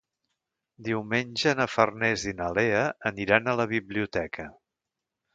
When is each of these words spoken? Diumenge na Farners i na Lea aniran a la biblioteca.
Diumenge 0.85 1.51
na 1.59 1.67
Farners 1.73 2.23
i 2.31 2.33
na 2.39 2.47
Lea 2.59 2.79
aniran 3.09 3.51
a 3.53 3.55
la 3.61 3.67
biblioteca. 3.75 4.47